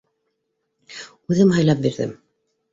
—Үҙем 1.33 1.55
һайлап 1.59 1.87
бирҙем. 1.87 2.19